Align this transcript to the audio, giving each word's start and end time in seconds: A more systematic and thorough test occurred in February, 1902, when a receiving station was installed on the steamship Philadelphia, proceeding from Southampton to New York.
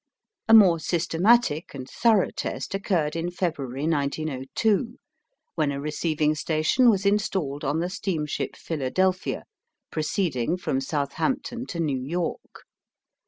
A 0.47 0.55
more 0.55 0.79
systematic 0.79 1.75
and 1.75 1.87
thorough 1.87 2.31
test 2.35 2.73
occurred 2.73 3.15
in 3.15 3.29
February, 3.29 3.87
1902, 3.87 4.97
when 5.53 5.71
a 5.71 5.79
receiving 5.79 6.33
station 6.33 6.89
was 6.89 7.05
installed 7.05 7.63
on 7.63 7.81
the 7.81 7.89
steamship 7.91 8.55
Philadelphia, 8.55 9.43
proceeding 9.91 10.57
from 10.57 10.81
Southampton 10.81 11.67
to 11.67 11.79
New 11.79 12.01
York. 12.01 12.63